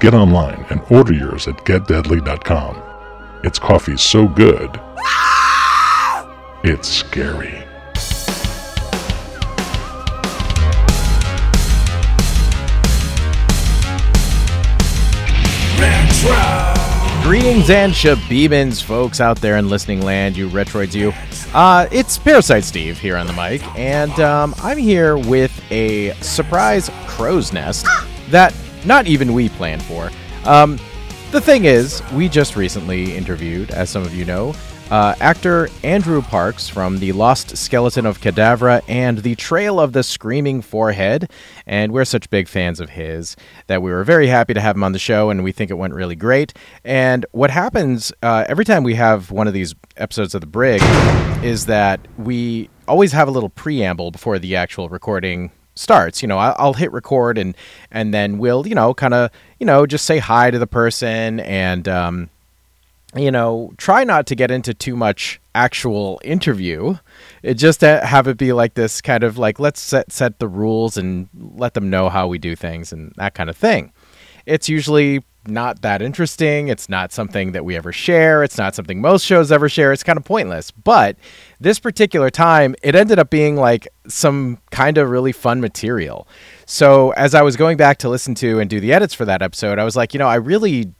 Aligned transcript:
get 0.00 0.14
online 0.14 0.64
and 0.70 0.80
order 0.90 1.12
yours 1.12 1.48
at 1.48 1.56
getdeadly.com. 1.64 2.82
It's 3.44 3.58
coffee 3.58 3.96
so 3.96 4.26
good, 4.26 4.80
it's 6.64 6.88
scary. 6.88 7.66
Greetings 17.22 17.70
and 17.70 17.92
shabebans, 17.92 18.80
folks 18.80 19.20
out 19.20 19.40
there 19.40 19.56
in 19.56 19.68
listening 19.68 20.00
land, 20.02 20.36
you 20.36 20.48
Retroids, 20.48 20.94
you. 20.94 21.12
Uh, 21.52 21.88
it's 21.90 22.16
Parasite 22.18 22.62
Steve 22.62 22.98
here 22.98 23.16
on 23.16 23.26
the 23.26 23.32
mic, 23.32 23.64
and 23.76 24.12
um, 24.20 24.54
I'm 24.62 24.78
here 24.78 25.16
with 25.16 25.52
a 25.72 26.12
surprise 26.20 26.88
crow's 27.08 27.52
nest 27.52 27.84
that 28.28 28.54
not 28.86 29.06
even 29.06 29.34
we 29.34 29.48
planned 29.50 29.82
for. 29.82 30.10
Um, 30.44 30.78
the 31.32 31.40
thing 31.40 31.64
is, 31.64 32.02
we 32.12 32.28
just 32.28 32.56
recently 32.56 33.16
interviewed, 33.16 33.70
as 33.72 33.90
some 33.90 34.02
of 34.02 34.14
you 34.14 34.24
know, 34.24 34.54
uh, 34.90 35.16
actor 35.20 35.68
Andrew 35.82 36.22
Parks 36.22 36.68
from 36.68 37.00
The 37.00 37.10
Lost 37.10 37.56
Skeleton 37.56 38.06
of 38.06 38.20
Cadavra 38.20 38.82
and 38.86 39.18
The 39.18 39.34
Trail 39.34 39.80
of 39.80 39.92
the 39.92 40.04
Screaming 40.04 40.62
Forehead. 40.62 41.30
And 41.66 41.90
we're 41.90 42.04
such 42.04 42.30
big 42.30 42.46
fans 42.46 42.78
of 42.78 42.90
his 42.90 43.34
that 43.66 43.82
we 43.82 43.90
were 43.90 44.04
very 44.04 44.28
happy 44.28 44.54
to 44.54 44.60
have 44.60 44.76
him 44.76 44.84
on 44.84 44.92
the 44.92 45.00
show, 45.00 45.30
and 45.30 45.42
we 45.42 45.50
think 45.50 45.72
it 45.72 45.74
went 45.74 45.94
really 45.94 46.14
great. 46.14 46.54
And 46.84 47.26
what 47.32 47.50
happens 47.50 48.12
uh, 48.22 48.44
every 48.48 48.64
time 48.64 48.84
we 48.84 48.94
have 48.94 49.32
one 49.32 49.48
of 49.48 49.54
these 49.54 49.74
episodes 49.96 50.34
of 50.36 50.40
The 50.40 50.46
Brig 50.46 50.80
is 51.42 51.66
that 51.66 52.00
we 52.16 52.70
always 52.86 53.10
have 53.10 53.26
a 53.26 53.32
little 53.32 53.48
preamble 53.48 54.12
before 54.12 54.38
the 54.38 54.54
actual 54.54 54.88
recording 54.88 55.50
starts. 55.76 56.22
You 56.22 56.28
know, 56.28 56.38
I'll 56.38 56.74
hit 56.74 56.92
record 56.92 57.38
and 57.38 57.56
and 57.90 58.12
then 58.12 58.38
we'll 58.38 58.66
you 58.66 58.74
know 58.74 58.94
kind 58.94 59.14
of 59.14 59.30
you 59.60 59.66
know 59.66 59.86
just 59.86 60.04
say 60.04 60.18
hi 60.18 60.50
to 60.50 60.58
the 60.58 60.66
person 60.66 61.40
and 61.40 61.88
um, 61.88 62.30
you 63.14 63.30
know, 63.30 63.72
try 63.76 64.04
not 64.04 64.26
to 64.26 64.34
get 64.34 64.50
into 64.50 64.74
too 64.74 64.96
much 64.96 65.40
actual 65.54 66.20
interview. 66.24 66.96
It 67.42 67.54
just 67.54 67.80
have 67.80 68.26
it 68.28 68.36
be 68.36 68.52
like 68.52 68.74
this 68.74 69.00
kind 69.00 69.24
of 69.24 69.38
like 69.38 69.58
let's 69.58 69.80
set 69.80 70.12
set 70.12 70.38
the 70.38 70.48
rules 70.48 70.96
and 70.96 71.28
let 71.56 71.74
them 71.74 71.88
know 71.88 72.08
how 72.08 72.26
we 72.26 72.38
do 72.38 72.56
things 72.56 72.92
and 72.92 73.12
that 73.16 73.34
kind 73.34 73.48
of 73.48 73.56
thing. 73.56 73.92
It's 74.44 74.68
usually 74.68 75.24
not 75.48 75.82
that 75.82 76.02
interesting. 76.02 76.68
It's 76.68 76.88
not 76.88 77.12
something 77.12 77.52
that 77.52 77.64
we 77.64 77.76
ever 77.76 77.92
share. 77.92 78.42
It's 78.42 78.58
not 78.58 78.74
something 78.74 79.00
most 79.00 79.24
shows 79.24 79.52
ever 79.52 79.68
share. 79.68 79.92
It's 79.92 80.02
kind 80.02 80.16
of 80.16 80.24
pointless. 80.24 80.70
But 80.70 81.16
this 81.60 81.78
particular 81.78 82.30
time, 82.30 82.74
it 82.82 82.94
ended 82.94 83.18
up 83.18 83.30
being 83.30 83.56
like 83.56 83.88
some 84.08 84.58
kind 84.70 84.98
of 84.98 85.10
really 85.10 85.32
fun 85.32 85.60
material. 85.60 86.26
So 86.66 87.10
as 87.12 87.34
I 87.34 87.42
was 87.42 87.56
going 87.56 87.76
back 87.76 87.98
to 87.98 88.08
listen 88.08 88.34
to 88.36 88.60
and 88.60 88.68
do 88.68 88.80
the 88.80 88.92
edits 88.92 89.14
for 89.14 89.24
that 89.24 89.42
episode, 89.42 89.78
I 89.78 89.84
was 89.84 89.96
like, 89.96 90.14
you 90.14 90.18
know, 90.18 90.28
I 90.28 90.36
really 90.36 90.92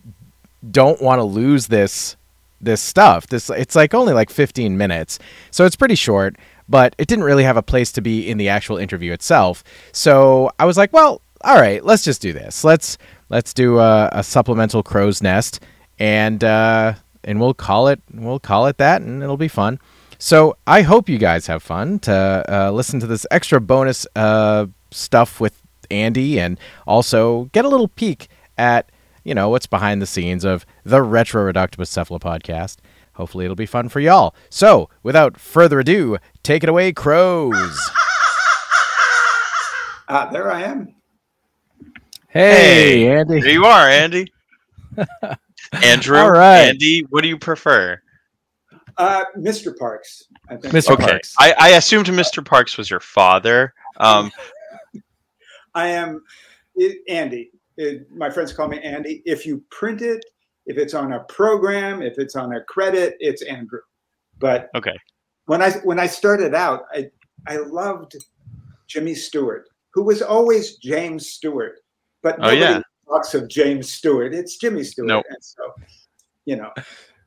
don't 0.71 1.01
want 1.01 1.19
to 1.19 1.25
lose 1.25 1.67
this 1.67 2.17
this 2.61 2.81
stuff. 2.81 3.27
This 3.27 3.51
it's 3.51 3.77
like 3.77 3.95
only 3.95 4.13
like 4.13 4.31
15 4.31 4.77
minutes. 4.79 5.19
So 5.51 5.65
it's 5.65 5.77
pretty 5.77 5.95
short, 5.95 6.37
but 6.69 6.95
it 6.99 7.07
didn't 7.09 7.25
really 7.25 7.45
have 7.45 7.57
a 7.57 7.63
place 7.63 7.93
to 7.93 8.01
be 8.01 8.29
in 8.29 8.39
the 8.39 8.49
actual 8.49 8.77
interview 8.79 9.13
itself. 9.13 9.63
So 9.93 10.51
I 10.59 10.65
was 10.65 10.77
like, 10.77 10.93
well, 10.93 11.21
all 11.43 11.57
right, 11.57 11.85
let's 11.85 12.05
just 12.05 12.23
do 12.23 12.33
this. 12.33 12.65
Let's 12.65 12.99
let's 13.29 13.53
do 13.53 13.79
a, 13.79 14.09
a 14.13 14.23
supplemental 14.23 14.83
crow's 14.83 15.23
nest 15.23 15.61
and 15.99 16.43
uh 16.45 16.95
and 17.25 17.41
we'll 17.41 17.55
call 17.55 17.89
it 17.89 18.01
we'll 18.13 18.39
call 18.39 18.67
it 18.67 18.79
that 18.79 19.03
and 19.03 19.23
it'll 19.23 19.37
be 19.37 19.49
fun. 19.49 19.79
So 20.19 20.57
I 20.67 20.83
hope 20.83 21.09
you 21.09 21.19
guys 21.19 21.47
have 21.47 21.63
fun 21.63 21.99
to 22.01 22.45
uh, 22.49 22.71
listen 22.71 23.01
to 23.01 23.07
this 23.07 23.27
extra 23.31 23.61
bonus 23.61 24.07
uh, 24.17 24.67
stuff 24.91 25.41
with 25.41 25.61
Andy 25.91 26.41
and 26.41 26.59
also 26.87 27.51
get 27.53 27.67
a 27.67 27.69
little 27.69 27.89
peek 27.89 28.29
at 28.57 28.91
you 29.27 29.35
know, 29.35 29.49
what's 29.49 29.67
behind 29.67 30.01
the 30.01 30.07
scenes 30.07 30.45
of 30.45 30.65
the 30.85 31.03
Retro 31.03 31.53
Ridoctopus 31.53 31.91
Cephala 31.91 32.21
podcast. 32.21 32.77
Hopefully, 33.15 33.45
it'll 33.45 33.57
be 33.57 33.67
fun 33.67 33.89
for 33.89 33.99
y'all. 33.99 34.37
So, 34.51 34.89
without 35.03 35.37
further 35.41 35.81
ado, 35.81 36.19
take 36.45 36.63
it 36.63 36.69
away, 36.69 36.93
crows. 36.93 37.91
Ah, 40.09 40.29
there 40.31 40.49
I 40.49 40.63
am. 40.63 40.95
Hey, 42.29 43.01
hey 43.01 43.17
Andy. 43.17 43.41
There 43.41 43.53
you 43.53 43.65
are, 43.65 43.89
Andy. 43.89 44.33
Andrew, 45.73 46.19
All 46.19 46.31
right. 46.31 46.69
Andy, 46.69 47.03
what 47.11 47.23
do 47.23 47.29
you 47.29 47.39
prefer? 47.39 48.01
Uh, 48.97 49.25
Mr. 49.37 49.77
Parks. 49.77 50.25
I 50.49 50.57
think. 50.57 50.75
Mr. 50.75 50.93
Okay. 50.93 51.07
Parks. 51.07 51.35
I, 51.39 51.55
I 51.59 51.69
assumed 51.71 52.07
Mr. 52.07 52.45
Parks 52.45 52.79
was 52.79 52.89
your 52.89 53.01
father. 53.01 53.75
Um, 53.99 54.31
I 55.75 55.89
am 55.89 56.23
it, 56.77 57.03
Andy 57.09 57.51
it, 57.77 58.11
my 58.11 58.31
friends 58.31 58.53
call 58.53 58.69
me 58.69 58.81
Andy. 58.81 59.23
If 59.25 59.47
you 59.47 59.63
print 59.71 60.03
it, 60.03 60.25
if 60.67 60.79
it's 60.79 60.95
on 60.95 61.13
a 61.13 61.21
program, 61.25 62.03
if 62.03 62.19
it's 62.19 62.37
on 62.37 62.55
a 62.55 62.63
credit, 62.65 63.17
it's 63.21 63.43
Andrew. 63.43 63.81
But 64.39 64.71
okay, 64.75 64.97
when 65.47 65.63
I 65.63 65.71
when 65.85 65.99
I 65.99 66.07
started 66.07 66.55
out, 66.55 66.85
I 66.93 67.11
I 67.47 67.59
loved 67.59 68.17
Jimmy 68.87 69.15
Stewart, 69.15 69.69
who 69.93 70.03
was 70.03 70.23
always 70.23 70.77
James 70.77 71.31
Stewart, 71.31 71.81
but 72.27 72.41
nobody 72.41 72.57
oh, 72.57 72.69
yeah. 72.71 72.81
talks 73.07 73.35
of 73.35 73.47
James 73.47 73.93
Stewart. 73.93 74.35
It's 74.35 74.57
Jimmy 74.57 74.83
Stewart, 74.83 75.07
nope. 75.07 75.25
and 75.29 75.39
so 75.41 75.63
you 76.45 76.57
know, 76.57 76.73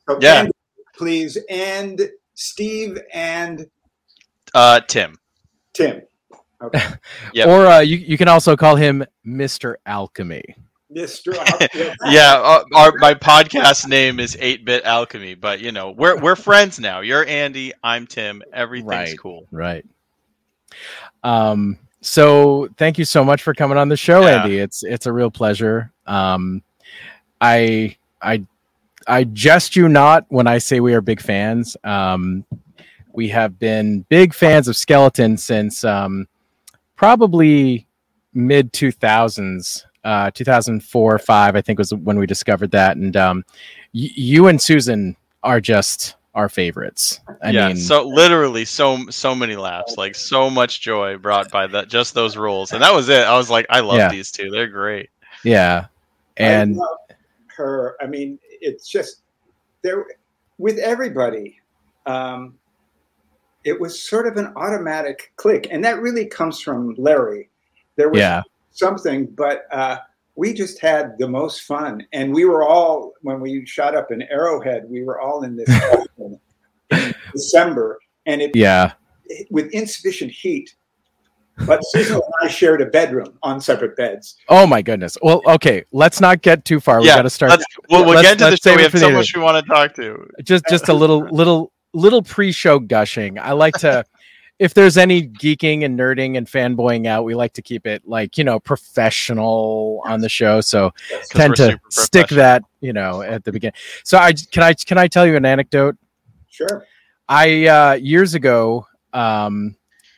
so 0.05 0.19
yeah, 0.21 0.39
Andy, 0.39 0.51
please, 0.93 1.37
and 1.49 2.09
Steve 2.33 2.99
and 3.13 3.65
uh, 4.53 4.81
Tim. 4.81 5.17
Tim. 5.71 6.01
Okay. 6.61 6.83
yep. 7.33 7.47
Or 7.47 7.65
uh, 7.65 7.79
you 7.79 7.95
you 7.95 8.17
can 8.17 8.27
also 8.27 8.57
call 8.57 8.75
him 8.75 9.05
Mr. 9.25 9.75
Alchemy. 9.85 10.43
Mr. 10.93 11.33
yeah, 12.05 12.33
uh, 12.33 12.63
our, 12.75 12.91
my 12.97 13.13
podcast 13.13 13.87
name 13.87 14.19
is 14.19 14.35
Eight 14.41 14.65
Bit 14.65 14.83
Alchemy, 14.83 15.35
but 15.35 15.61
you 15.61 15.71
know 15.71 15.91
we're 15.91 16.19
we're 16.19 16.35
friends 16.35 16.77
now. 16.77 16.99
You're 16.99 17.25
Andy, 17.25 17.71
I'm 17.81 18.05
Tim. 18.05 18.43
Everything's 18.51 18.89
right, 18.89 19.17
cool. 19.17 19.47
Right. 19.49 19.85
Um. 21.23 21.77
So 22.01 22.69
thank 22.77 22.97
you 22.97 23.05
so 23.05 23.23
much 23.23 23.43
for 23.43 23.53
coming 23.53 23.77
on 23.77 23.89
the 23.89 23.97
show, 23.97 24.21
yeah. 24.21 24.43
Andy. 24.43 24.59
It's 24.59 24.83
it's 24.83 25.05
a 25.05 25.11
real 25.13 25.29
pleasure. 25.31 25.91
Um, 26.07 26.63
I 27.41 27.97
I 28.21 28.45
I 29.07 29.25
jest 29.25 29.75
you 29.75 29.89
not 29.89 30.25
when 30.29 30.47
I 30.47 30.59
say 30.59 30.79
we 30.79 30.93
are 30.93 31.01
big 31.01 31.21
fans. 31.21 31.75
Um, 31.83 32.45
we 33.13 33.27
have 33.29 33.59
been 33.59 34.05
big 34.09 34.33
fans 34.33 34.67
of 34.67 34.77
Skeleton 34.77 35.35
since 35.37 35.83
um 35.83 36.27
probably 36.95 37.87
mid 38.33 38.71
2000s 38.71 39.83
uh 40.03 40.29
2004 40.31 41.17
5 41.19 41.55
i 41.55 41.61
think 41.61 41.79
was 41.79 41.93
when 41.93 42.19
we 42.19 42.25
discovered 42.27 42.69
that 42.71 42.95
and 42.97 43.17
um 43.17 43.43
y- 43.93 44.11
you 44.15 44.47
and 44.47 44.61
susan 44.61 45.15
are 45.43 45.59
just 45.59 46.15
our 46.39 46.49
favorites 46.49 47.19
i 47.43 47.51
yeah, 47.51 47.67
mean 47.67 47.77
so 47.77 48.07
literally 48.07 48.63
so 48.65 48.97
so 49.09 49.35
many 49.35 49.55
laughs 49.55 49.97
like 49.97 50.15
so 50.15 50.49
much 50.49 50.81
joy 50.81 51.17
brought 51.17 51.51
by 51.51 51.67
that 51.67 51.89
just 51.89 52.13
those 52.13 52.37
rules 52.37 52.71
and 52.71 52.81
that 52.81 52.93
was 52.93 53.09
it 53.09 53.25
i 53.27 53.35
was 53.37 53.49
like 53.49 53.65
i 53.69 53.79
love 53.81 53.97
Yeah. 53.97 54.09
these 54.09 54.31
two 54.31 54.49
they're 54.49 54.67
great 54.67 55.09
yeah 55.43 55.85
and 56.37 56.75
I 56.75 56.79
love 56.79 56.97
her. 57.57 57.97
I 58.01 58.07
mean, 58.07 58.39
it's 58.61 58.87
just 58.87 59.23
there 59.81 60.05
with 60.57 60.77
everybody. 60.79 61.59
Um, 62.05 62.55
it 63.65 63.79
was 63.79 64.01
sort 64.01 64.25
of 64.25 64.37
an 64.37 64.53
automatic 64.55 65.33
click, 65.35 65.67
and 65.69 65.83
that 65.83 66.01
really 66.01 66.25
comes 66.25 66.61
from 66.61 66.95
Larry. 66.97 67.49
There 67.97 68.09
was 68.09 68.19
yeah 68.19 68.41
something, 68.71 69.25
but 69.25 69.65
uh, 69.71 69.97
we 70.39 70.53
just 70.53 70.79
had 70.79 71.17
the 71.19 71.27
most 71.27 71.63
fun, 71.63 72.07
and 72.13 72.33
we 72.33 72.45
were 72.45 72.63
all 72.63 73.11
when 73.23 73.41
we 73.41 73.65
shot 73.65 73.93
up 73.93 74.09
in 74.09 74.21
Arrowhead, 74.21 74.85
we 74.87 75.03
were 75.03 75.19
all 75.19 75.43
in 75.43 75.57
this 75.57 75.69
in 76.17 76.39
December, 77.33 77.99
and 78.25 78.41
it 78.41 78.55
yeah. 78.55 78.93
with 79.51 79.69
insufficient 79.71 80.31
heat. 80.31 80.73
But 81.67 81.81
Susan 81.81 82.15
and 82.15 82.33
I 82.41 82.47
shared 82.47 82.81
a 82.81 82.85
bedroom 82.85 83.37
on 83.43 83.59
separate 83.59 83.97
beds. 83.97 84.37
oh 84.47 84.65
my 84.65 84.81
goodness. 84.81 85.17
Well 85.21 85.41
okay 85.45 85.83
let's 85.91 86.21
not 86.21 86.41
get 86.41 86.63
too 86.63 86.79
far. 86.79 87.01
We 87.01 87.07
yeah 87.07 87.17
gotta 87.17 87.29
start 87.29 87.49
let's, 87.49 87.65
we'll, 87.89 88.05
we'll 88.05 88.15
let's- 88.15 88.29
get 88.29 88.37
to 88.37 88.43
the 88.45 88.49
let's 88.51 88.63
show. 88.63 88.69
save 88.69 88.77
we 88.77 88.83
have 88.83 88.91
for 88.93 88.97
so 88.97 89.11
much 89.11 89.35
we 89.35 89.41
want 89.41 89.61
to 89.61 89.69
talk 89.69 89.93
to. 89.95 90.25
Just 90.41 90.63
just 90.69 90.87
a 90.87 90.93
little 90.93 91.27
little 91.31 91.73
little 91.93 92.21
pre-show 92.21 92.79
gushing. 92.79 93.37
I 93.37 93.51
like 93.51 93.73
to 93.79 94.05
if 94.59 94.73
there's 94.73 94.97
any 94.97 95.25
geeking 95.25 95.85
and 95.85 95.97
nerding 95.97 96.37
and 96.37 96.45
fanboying 96.45 97.07
out, 97.07 97.23
we 97.23 97.33
like 97.33 97.53
to 97.53 97.61
keep 97.61 97.87
it 97.87 98.03
like 98.05 98.37
you 98.37 98.43
know 98.43 98.59
professional 98.59 100.01
on 100.05 100.19
the 100.19 100.29
show. 100.29 100.59
So 100.61 100.91
tend 101.29 101.55
to 101.55 101.79
stick 101.89 102.27
that 102.29 102.63
you 102.81 102.91
know 102.93 103.21
at 103.21 103.45
the 103.45 103.53
beginning. 103.53 103.75
So 104.03 104.17
I 104.17 104.33
can 104.33 104.61
I 104.61 104.73
can 104.73 104.97
I 104.97 105.07
tell 105.07 105.25
you 105.25 105.37
an 105.37 105.45
anecdote? 105.45 105.95
Sure. 106.49 106.85
I 107.29 107.67
uh, 107.67 107.93
years 107.93 108.35
ago, 108.35 108.85
um, 109.13 109.77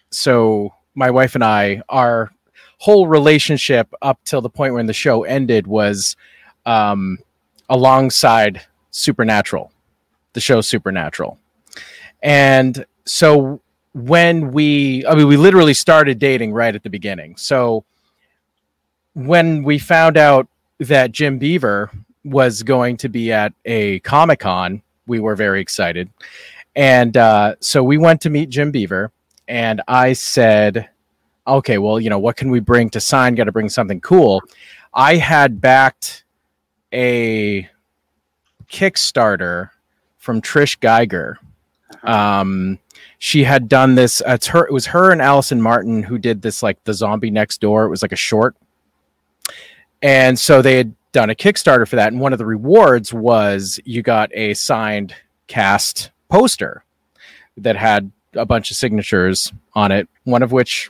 so 0.09 0.73
my 0.95 1.11
wife 1.11 1.35
and 1.35 1.43
I, 1.43 1.83
our 1.87 2.31
whole 2.79 3.07
relationship 3.07 3.93
up 4.01 4.19
till 4.25 4.41
the 4.41 4.49
point 4.49 4.73
when 4.73 4.87
the 4.87 4.93
show 4.93 5.23
ended 5.23 5.67
was 5.67 6.15
um, 6.65 7.19
alongside 7.69 8.61
Supernatural, 8.89 9.71
the 10.33 10.41
show 10.41 10.61
Supernatural, 10.61 11.37
and 12.23 12.85
so 13.05 13.61
when 13.93 14.51
we, 14.51 15.05
I 15.05 15.15
mean, 15.15 15.27
we 15.27 15.37
literally 15.37 15.73
started 15.73 16.19
dating 16.19 16.53
right 16.53 16.73
at 16.73 16.83
the 16.83 16.89
beginning. 16.89 17.35
So 17.35 17.83
when 19.13 19.63
we 19.63 19.79
found 19.79 20.17
out 20.17 20.47
that 20.79 21.11
Jim 21.11 21.37
Beaver 21.37 21.91
was 22.23 22.63
going 22.63 22.97
to 22.97 23.09
be 23.09 23.31
at 23.31 23.53
a 23.65 23.99
Comic 23.99 24.39
Con, 24.39 24.81
we 25.07 25.19
were 25.19 25.35
very 25.35 25.61
excited. 25.61 26.09
And 26.75 27.17
uh, 27.17 27.55
so 27.59 27.83
we 27.83 27.97
went 27.97 28.21
to 28.21 28.29
meet 28.29 28.49
Jim 28.49 28.71
Beaver, 28.71 29.11
and 29.47 29.81
I 29.87 30.13
said, 30.13 30.89
okay, 31.45 31.77
well, 31.77 31.99
you 31.99 32.09
know, 32.09 32.19
what 32.19 32.37
can 32.37 32.49
we 32.49 32.61
bring 32.61 32.89
to 32.91 33.01
sign? 33.01 33.35
Got 33.35 33.45
to 33.45 33.51
bring 33.51 33.67
something 33.67 33.99
cool. 33.99 34.41
I 34.93 35.17
had 35.17 35.59
backed 35.59 36.23
a 36.93 37.69
Kickstarter 38.69 39.71
from 40.17 40.41
Trish 40.41 40.79
Geiger. 40.79 41.39
Um, 42.03 42.79
she 43.23 43.43
had 43.43 43.69
done 43.69 43.93
this. 43.93 44.19
uh, 44.21 44.31
It's 44.31 44.47
her. 44.47 44.65
It 44.65 44.73
was 44.73 44.87
her 44.87 45.11
and 45.11 45.21
Allison 45.21 45.61
Martin 45.61 46.01
who 46.01 46.17
did 46.17 46.41
this, 46.41 46.63
like 46.63 46.83
the 46.85 46.93
Zombie 46.93 47.29
Next 47.29 47.61
Door. 47.61 47.85
It 47.85 47.89
was 47.89 48.01
like 48.01 48.11
a 48.11 48.15
short, 48.17 48.55
and 50.01 50.37
so 50.37 50.61
they 50.61 50.75
had 50.77 50.93
done 51.11 51.29
a 51.29 51.35
Kickstarter 51.35 51.87
for 51.87 51.97
that. 51.97 52.11
And 52.11 52.19
one 52.19 52.33
of 52.33 52.39
the 52.39 52.45
rewards 52.45 53.13
was 53.13 53.79
you 53.85 54.01
got 54.01 54.31
a 54.33 54.53
signed 54.55 55.13
cast 55.47 56.09
poster 56.29 56.83
that 57.57 57.75
had 57.75 58.11
a 58.33 58.45
bunch 58.45 58.71
of 58.71 58.77
signatures 58.77 59.53
on 59.75 59.91
it. 59.91 60.07
One 60.23 60.41
of 60.41 60.51
which 60.51 60.89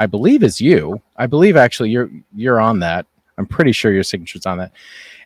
I 0.00 0.06
believe 0.06 0.42
is 0.42 0.58
you. 0.60 1.02
I 1.16 1.26
believe 1.26 1.56
actually 1.56 1.90
you're 1.90 2.10
you're 2.34 2.60
on 2.60 2.78
that. 2.80 3.04
I'm 3.36 3.46
pretty 3.46 3.72
sure 3.72 3.92
your 3.92 4.04
signature's 4.04 4.46
on 4.46 4.56
that. 4.58 4.72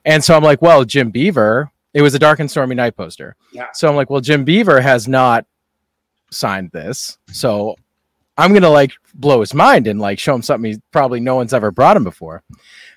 And 0.04 0.24
so 0.24 0.36
I'm 0.36 0.42
like, 0.42 0.60
well, 0.60 0.84
Jim 0.84 1.10
Beaver. 1.10 1.70
It 1.94 2.02
was 2.02 2.14
a 2.14 2.18
dark 2.18 2.40
and 2.40 2.50
stormy 2.50 2.74
night 2.74 2.94
poster. 2.96 3.36
Yeah. 3.52 3.68
So 3.72 3.88
I'm 3.88 3.96
like, 3.96 4.10
well, 4.10 4.20
Jim 4.20 4.44
Beaver 4.44 4.80
has 4.82 5.08
not 5.08 5.46
signed 6.30 6.70
this, 6.72 7.18
so 7.28 7.76
I'm 8.38 8.52
gonna 8.52 8.70
like 8.70 8.92
blow 9.14 9.40
his 9.40 9.54
mind 9.54 9.86
and 9.86 10.00
like 10.00 10.18
show 10.18 10.34
him 10.34 10.42
something 10.42 10.72
he 10.72 10.80
probably 10.90 11.20
no 11.20 11.36
one's 11.36 11.54
ever 11.54 11.70
brought 11.70 11.96
him 11.96 12.04
before. 12.04 12.42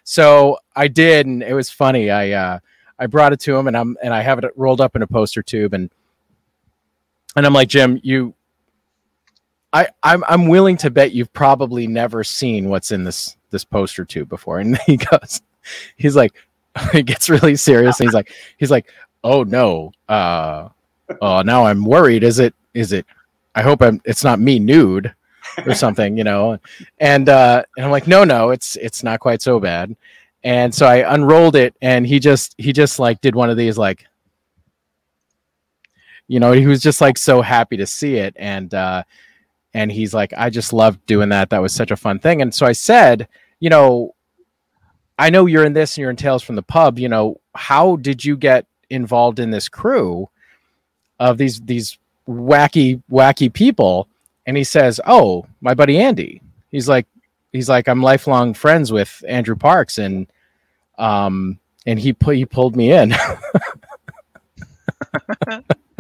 So 0.04 0.58
I 0.76 0.88
did, 0.88 1.28
and 1.28 1.44
it 1.44 1.54
was 1.54 1.70
funny. 1.70 2.10
I 2.10 2.32
uh, 2.32 2.60
I 2.98 3.08
brought 3.08 3.34
it 3.34 3.40
to 3.42 3.56
him, 3.56 3.68
and 3.68 3.78
I'm 3.78 3.98
and 4.04 4.14
I 4.14 4.22
have 4.22 4.40
it 4.40 4.52
rolled 4.56 4.82
up 4.82 4.96
in 4.96 5.02
a 5.02 5.08
poster 5.08 5.42
tube, 5.42 5.74
and 5.74 5.90
and 7.36 7.46
I'm 7.46 7.54
like, 7.54 7.70
Jim, 7.70 8.00
you, 8.04 8.34
I 9.72 9.88
I'm 10.04 10.24
I'm 10.28 10.48
willing 10.48 10.78
to 10.78 10.90
bet 10.90 11.14
you've 11.14 11.32
probably 11.32 11.88
never 11.88 12.24
seen 12.24 12.70
what's 12.70 12.92
in 12.92 13.04
this 13.04 13.38
this 13.52 13.64
poster 13.64 14.04
tube 14.04 14.30
before. 14.30 14.60
And 14.60 14.78
he 14.86 14.98
goes, 14.98 15.42
he's 15.96 16.16
like, 16.16 16.34
he 16.92 17.02
gets 17.02 17.30
really 17.30 17.56
serious, 17.56 18.00
and 18.00 18.10
he's 18.10 18.14
like, 18.14 18.34
he's 18.58 18.72
like, 18.72 18.92
oh 19.24 19.44
no, 19.44 19.92
uh, 20.10 20.70
oh 21.22 21.42
now 21.44 21.66
I'm 21.66 21.86
worried. 21.86 22.24
Is 22.24 22.40
it 22.40 22.54
is 22.74 22.92
it? 22.92 23.06
I 23.60 23.62
hope 23.62 23.82
I'm. 23.82 24.02
It's 24.06 24.24
not 24.24 24.40
me 24.40 24.58
nude 24.58 25.14
or 25.66 25.74
something, 25.84 26.18
you 26.18 26.24
know. 26.24 26.60
And 27.00 27.28
uh, 27.28 27.64
and 27.76 27.86
I'm 27.86 27.92
like, 27.92 28.08
no, 28.08 28.24
no, 28.24 28.52
it's 28.52 28.78
it's 28.78 29.04
not 29.04 29.20
quite 29.20 29.42
so 29.42 29.60
bad. 29.60 29.96
And 30.46 30.74
so 30.74 30.88
I 30.88 31.14
unrolled 31.14 31.58
it, 31.58 31.76
and 31.82 32.08
he 32.08 32.20
just 32.20 32.56
he 32.58 32.72
just 32.72 33.00
like 33.00 33.20
did 33.20 33.36
one 33.36 33.50
of 33.50 33.58
these 33.58 33.78
like, 33.78 34.06
you 36.30 36.40
know, 36.40 36.54
he 36.54 36.68
was 36.68 36.82
just 36.82 37.02
like 37.02 37.18
so 37.18 37.42
happy 37.42 37.76
to 37.76 37.86
see 37.86 38.16
it, 38.16 38.34
and 38.38 38.74
uh, 38.74 39.04
and 39.74 39.92
he's 39.92 40.14
like, 40.14 40.34
I 40.38 40.50
just 40.50 40.72
loved 40.72 41.06
doing 41.06 41.28
that. 41.30 41.50
That 41.50 41.62
was 41.62 41.74
such 41.74 41.92
a 41.92 41.98
fun 41.98 42.20
thing. 42.20 42.42
And 42.42 42.56
so 42.56 42.66
I 42.66 42.72
said, 42.72 43.28
you 43.60 43.70
know, 43.70 44.16
I 45.18 45.30
know 45.30 45.48
you're 45.48 45.66
in 45.66 45.74
this 45.74 45.98
and 45.98 46.02
you're 46.02 46.12
in 46.12 46.16
Tales 46.16 46.44
from 46.44 46.56
the 46.56 46.64
Pub. 46.64 46.98
You 46.98 47.10
know, 47.10 47.42
how 47.56 47.98
did 47.98 48.24
you 48.24 48.38
get 48.38 48.68
involved 48.90 49.38
in 49.38 49.52
this 49.52 49.68
crew 49.68 50.30
of 51.20 51.38
these 51.38 51.60
these 51.60 52.00
wacky 52.30 53.02
wacky 53.12 53.52
people? 53.52 54.08
And 54.46 54.56
he 54.56 54.64
says, 54.64 55.00
"Oh, 55.06 55.46
my 55.62 55.74
buddy 55.74 56.00
Andy." 56.00 56.42
He's 56.72 56.88
like, 56.88 57.08
he's 57.52 57.70
like, 57.70 57.88
I'm 57.88 58.04
lifelong 58.04 58.54
friends 58.54 58.92
with 58.92 59.24
Andrew 59.28 59.56
Parks, 59.56 59.98
and 59.98 60.28
um, 60.98 61.60
and 61.86 62.00
he 62.00 62.14
pu- 62.14 62.32
he 62.32 62.46
pulled 62.46 62.76
me 62.76 62.92
in. 62.92 63.16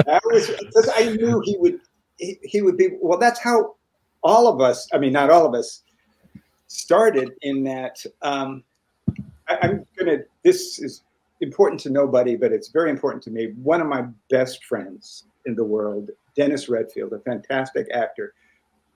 That 0.05 0.23
was 0.25 0.47
because 0.47 0.89
I 0.95 1.15
knew 1.15 1.41
he 1.43 1.57
would 1.57 1.79
he, 2.17 2.39
he 2.43 2.61
would 2.61 2.77
be 2.77 2.97
well 3.01 3.19
that's 3.19 3.39
how 3.39 3.75
all 4.23 4.47
of 4.47 4.61
us 4.61 4.87
I 4.93 4.97
mean 4.97 5.13
not 5.13 5.29
all 5.29 5.45
of 5.45 5.53
us 5.53 5.83
started 6.67 7.31
in 7.41 7.63
that 7.65 8.03
um, 8.21 8.63
I, 9.47 9.57
I'm 9.61 9.85
gonna 9.97 10.19
this 10.43 10.79
is 10.79 11.03
important 11.41 11.79
to 11.81 11.89
nobody 11.89 12.35
but 12.35 12.51
it's 12.51 12.69
very 12.69 12.89
important 12.89 13.23
to 13.23 13.31
me 13.31 13.53
one 13.61 13.81
of 13.81 13.87
my 13.87 14.05
best 14.29 14.65
friends 14.65 15.25
in 15.45 15.55
the 15.55 15.63
world 15.63 16.09
Dennis 16.35 16.69
Redfield 16.69 17.13
a 17.13 17.19
fantastic 17.19 17.87
actor 17.93 18.33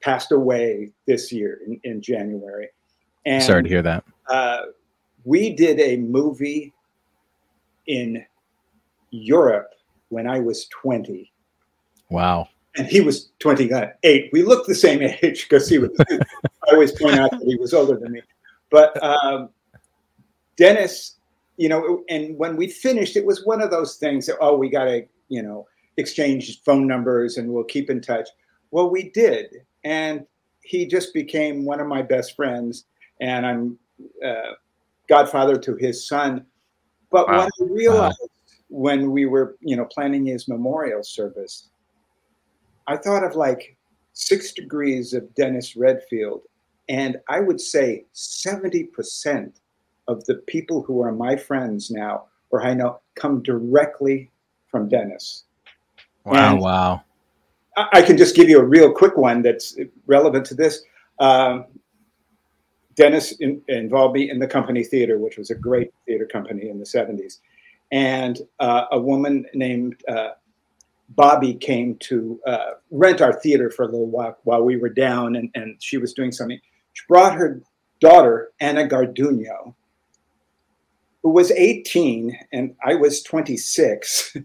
passed 0.01 0.31
away 0.31 0.92
this 1.07 1.31
year 1.31 1.60
in, 1.66 1.80
in 1.84 2.01
January 2.01 2.68
and 3.25 3.42
Sorry 3.42 3.63
to 3.63 3.69
hear 3.69 3.81
that. 3.81 4.04
uh, 4.30 4.62
we 5.25 5.54
did 5.54 5.80
a 5.80 5.98
movie 5.98 6.74
in 7.88 8.25
Europe 9.12 9.69
when 10.10 10.28
I 10.28 10.40
was 10.40 10.66
20, 10.68 11.31
Wow. 12.10 12.50
and 12.75 12.86
he 12.88 13.00
was 13.01 13.30
28. 13.39 14.30
We 14.34 14.44
looked 14.44 14.68
the 14.68 14.75
same 14.75 15.01
age 15.01 15.48
because 15.48 15.69
he 15.69 15.78
was, 15.80 15.89
I 16.10 16.18
always 16.74 16.92
point 16.92 17.16
out 17.16 17.31
that 17.31 17.42
he 17.46 17.56
was 17.56 17.74
older 17.74 17.98
than 17.98 18.12
me. 18.12 18.22
But 18.69 19.01
um, 19.04 19.50
Dennis, 20.57 21.16
you 21.57 21.69
know, 21.69 22.04
and 22.10 22.38
when 22.38 22.56
we 22.57 22.68
finished, 22.68 23.16
it 23.16 23.25
was 23.25 23.46
one 23.46 23.62
of 23.62 23.72
those 23.72 23.96
things 23.96 24.25
that, 24.28 24.38
oh, 24.42 24.57
we 24.57 24.69
got 24.69 24.86
to, 24.86 25.06
you 25.30 25.42
know, 25.42 25.66
exchange 25.98 26.62
phone 26.63 26.88
numbers 26.88 27.38
and 27.38 27.50
we'll 27.50 27.63
keep 27.63 27.90
in 27.90 28.01
touch. 28.01 28.30
Well, 28.72 28.90
we 28.90 29.10
did. 29.10 29.48
And 29.84 30.25
he 30.62 30.86
just 30.86 31.13
became 31.13 31.66
one 31.66 31.80
of 31.80 31.88
my 31.88 32.01
best 32.01 32.36
friends. 32.36 32.86
And 33.22 33.45
I'm 33.45 33.78
uh, 34.25 34.54
godfather 35.07 35.57
to 35.57 35.75
his 35.75 36.07
son. 36.07 36.45
But 37.12 37.27
Wow. 37.27 37.48
when 37.58 37.70
I 37.70 37.72
realized 37.74 38.18
when 38.70 39.12
we 39.12 39.25
were, 39.25 39.56
you 39.62 39.75
know, 39.75 39.86
planning 39.86 40.25
his 40.25 40.48
memorial 40.48 41.03
service, 41.03 41.70
I 42.88 42.98
thought 42.98 43.24
of 43.24 43.36
like 43.36 43.77
six 44.13 44.53
degrees 44.53 45.13
of 45.13 45.34
Dennis 45.36 45.75
Redfield. 45.75 46.41
And 46.89 47.18
I 47.29 47.39
would 47.39 47.62
say 47.62 48.06
70% 48.13 49.53
of 50.08 50.25
the 50.25 50.36
people 50.36 50.82
who 50.82 51.01
are 51.01 51.12
my 51.12 51.36
friends 51.38 51.89
now, 51.89 52.25
or 52.50 52.63
I 52.63 52.74
know, 52.74 53.00
come 53.15 53.41
directly 53.41 54.32
from 54.68 54.89
Dennis. 54.89 55.46
Wow. 56.25 56.53
And- 56.53 56.62
Wow. 56.62 57.03
I 57.75 57.88
I 57.94 58.01
can 58.01 58.18
just 58.18 58.36
give 58.36 58.50
you 58.50 58.60
a 58.60 58.63
real 58.63 58.92
quick 58.92 59.18
one 59.18 59.42
that's 59.42 59.77
relevant 60.06 60.46
to 60.48 60.56
this. 60.56 60.84
Um, 61.20 61.65
Dennis 62.96 63.32
in, 63.39 63.62
involved 63.68 64.13
me 64.13 64.30
in 64.30 64.38
the 64.38 64.48
Company 64.48 64.84
Theater, 64.84 65.18
which 65.18 65.38
was 65.38 65.50
a 65.50 65.56
great 65.56 65.92
theater 66.06 66.27
company 66.27 66.70
in 66.70 66.77
the 66.77 66.86
70s. 66.86 67.39
And 67.92 68.39
uh, 68.60 68.86
a 68.92 69.00
woman 69.00 69.46
named 69.56 69.96
uh, 70.08 70.30
Bobby 71.10 71.56
came 71.56 71.96
to 72.01 72.39
uh, 72.46 72.72
rent 72.92 73.22
our 73.22 73.34
theater 73.34 73.72
for 73.72 73.84
a 73.84 73.86
little 73.86 74.06
while 74.10 74.38
while 74.44 74.63
we 74.63 74.77
were 74.77 74.89
down, 74.89 75.36
and, 75.36 75.50
and 75.56 75.82
she 75.82 75.98
was 75.98 76.13
doing 76.13 76.32
something. 76.32 76.60
She 76.94 77.03
brought 77.08 77.34
her 77.34 77.62
daughter, 78.00 78.51
Anna 78.60 78.88
Garduno, 78.88 79.74
who 81.24 81.30
was 81.30 81.50
18, 81.51 82.38
and 82.51 82.75
I 82.86 82.96
was 82.96 83.24
26. 83.24 84.38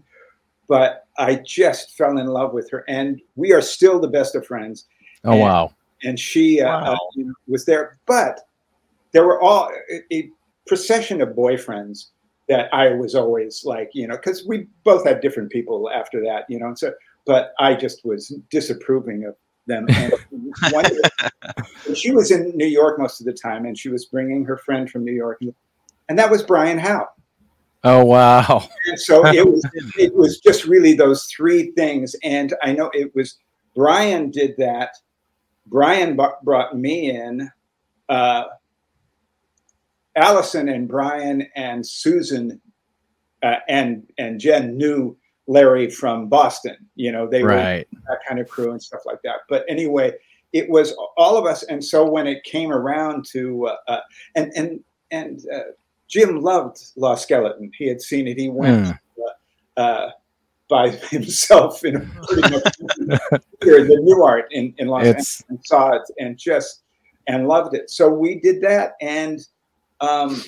But 0.69 1.05
I 1.17 1.35
just 1.35 1.97
fell 1.97 2.17
in 2.19 2.27
love 2.27 2.53
with 2.53 2.69
her, 2.71 2.85
and 2.87 3.19
we 3.35 3.51
are 3.51 3.61
still 3.61 3.99
the 3.99 4.07
best 4.07 4.35
of 4.35 4.45
friends. 4.47 4.85
Oh 5.25 5.31
And- 5.33 5.41
wow. 5.41 5.73
And 6.03 6.17
she 6.17 6.61
uh, 6.61 6.67
Wow. 6.67 6.93
uh, 6.93 6.97
you 7.15 7.25
know, 7.25 7.33
was 7.49 7.65
there, 7.65 7.97
but 8.05 8.47
there 9.11 9.25
were 9.25 9.41
all 9.41 9.69
a, 9.91 10.13
a 10.15 10.29
procession 10.65 11.19
of 11.21 11.29
boyfriends 11.35 12.05
that 12.47 12.73
I 12.73 12.93
was 12.93 13.15
always 13.15 13.65
like, 13.65 13.89
you 13.93 14.07
know, 14.07 14.15
because 14.15 14.45
we 14.45 14.67
both 14.85 15.05
had 15.05 15.19
different 15.19 15.51
people 15.51 15.89
after 15.93 16.23
that, 16.23 16.45
you 16.47 16.57
know. 16.57 16.73
So, 16.73 16.93
but 17.25 17.53
I 17.59 17.75
just 17.75 18.05
was 18.05 18.29
disapproving 18.49 19.25
of 19.25 19.35
them. 19.67 19.87
And 19.89 20.13
one 20.71 20.85
day- 20.85 21.01
she 21.95 22.11
was 22.11 22.31
in 22.31 22.55
New 22.55 22.65
York 22.67 22.97
most 22.97 23.19
of 23.19 23.25
the 23.25 23.33
time, 23.33 23.65
and 23.65 23.77
she 23.77 23.89
was 23.89 24.05
bringing 24.05 24.45
her 24.45 24.57
friend 24.57 24.89
from 24.89 25.03
New 25.03 25.11
York, 25.13 25.41
and 26.07 26.17
that 26.17 26.31
was 26.31 26.43
Brian 26.43 26.77
Howe. 26.79 27.09
Oh 27.83 28.03
wow. 28.05 28.67
And 28.87 28.99
so 28.99 29.25
it 29.33 29.47
was 29.47 29.65
it 29.97 30.13
was 30.13 30.39
just 30.39 30.65
really 30.65 30.93
those 30.93 31.25
three 31.25 31.71
things. 31.71 32.15
And 32.23 32.53
I 32.61 32.73
know 32.73 32.89
it 32.93 33.13
was 33.15 33.37
Brian 33.75 34.31
did 34.31 34.55
that 34.57 34.91
Brian 35.67 36.15
bu- 36.15 36.43
brought 36.43 36.77
me 36.77 37.11
in. 37.11 37.49
Uh, 38.07 38.45
Allison 40.15 40.67
and 40.67 40.87
Brian 40.87 41.47
and 41.55 41.85
Susan 41.85 42.59
uh, 43.43 43.57
and 43.69 44.11
and 44.17 44.39
Jen 44.39 44.75
knew 44.75 45.17
Larry 45.47 45.89
from 45.89 46.27
Boston. 46.27 46.75
You 46.95 47.11
know, 47.11 47.27
they 47.27 47.43
were 47.43 47.49
that 48.07 48.19
kind 48.27 48.39
of 48.39 48.49
crew 48.49 48.71
and 48.71 48.81
stuff 48.81 49.01
like 49.05 49.21
that. 49.23 49.37
But 49.47 49.65
anyway, 49.69 50.13
it 50.51 50.69
was 50.69 50.95
all 51.17 51.37
of 51.37 51.45
us. 51.45 51.63
And 51.63 51.83
so 51.83 52.09
when 52.09 52.27
it 52.27 52.43
came 52.43 52.71
around 52.71 53.25
to 53.31 53.67
uh, 53.67 53.75
uh, 53.87 54.01
and 54.35 54.51
and 54.55 54.83
and 55.11 55.41
uh, 55.53 55.71
Jim 56.09 56.41
loved 56.41 56.81
Lost 56.97 57.23
Skeleton. 57.23 57.71
He 57.77 57.87
had 57.87 58.01
seen 58.01 58.27
it. 58.27 58.37
He 58.37 58.49
went 58.49 58.87
Hmm. 58.87 58.93
uh, 59.77 60.09
by 60.69 60.89
himself 61.11 61.85
in 61.85 61.95
a 61.95 61.99
pretty 61.99 62.41
much 62.49 62.77
the 63.61 64.01
Nuart 64.03 64.43
in, 64.51 64.73
in 64.77 64.87
Los 64.87 65.05
Angeles 65.05 65.43
and 65.49 65.59
saw 65.65 65.93
it 65.95 66.01
and 66.19 66.37
just 66.37 66.81
and 67.27 67.47
loved 67.47 67.75
it. 67.75 67.89
So 67.89 68.09
we 68.09 68.39
did 68.39 68.59
that, 68.61 68.93
and 69.01 69.39
um, 70.01 70.43